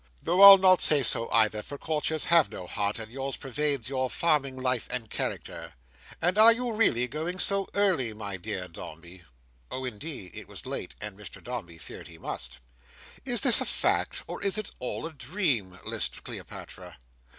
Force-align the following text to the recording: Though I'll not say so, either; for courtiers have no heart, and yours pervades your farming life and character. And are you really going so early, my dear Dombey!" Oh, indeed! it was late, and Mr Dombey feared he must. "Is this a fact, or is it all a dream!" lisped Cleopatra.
Though 0.19 0.41
I'll 0.41 0.57
not 0.57 0.81
say 0.81 1.03
so, 1.03 1.29
either; 1.29 1.61
for 1.61 1.77
courtiers 1.77 2.23
have 2.23 2.49
no 2.51 2.65
heart, 2.65 2.97
and 2.97 3.11
yours 3.11 3.37
pervades 3.37 3.87
your 3.87 4.09
farming 4.09 4.57
life 4.57 4.87
and 4.89 5.07
character. 5.11 5.75
And 6.19 6.39
are 6.39 6.51
you 6.51 6.73
really 6.73 7.07
going 7.07 7.37
so 7.37 7.67
early, 7.75 8.11
my 8.15 8.37
dear 8.37 8.67
Dombey!" 8.67 9.25
Oh, 9.69 9.85
indeed! 9.85 10.31
it 10.35 10.47
was 10.47 10.65
late, 10.65 10.95
and 10.99 11.15
Mr 11.15 11.37
Dombey 11.43 11.77
feared 11.77 12.07
he 12.07 12.17
must. 12.17 12.57
"Is 13.25 13.41
this 13.41 13.61
a 13.61 13.65
fact, 13.65 14.23
or 14.25 14.41
is 14.41 14.57
it 14.57 14.71
all 14.79 15.05
a 15.05 15.13
dream!" 15.13 15.77
lisped 15.85 16.23
Cleopatra. 16.23 16.97